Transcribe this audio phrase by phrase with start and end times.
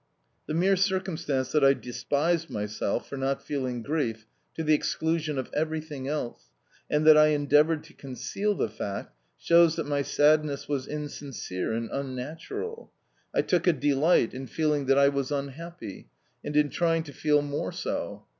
[0.47, 5.51] The mere circumstance that I despised myself for not feeling grief to the exclusion of
[5.53, 6.45] everything else,
[6.89, 11.87] and that I endeavoured to conceal the fact, shows that my sadness was insincere and
[11.91, 12.91] unnatural.
[13.31, 16.09] I took a delight in feeling that I was unhappy,
[16.43, 18.25] and in trying to feel more so.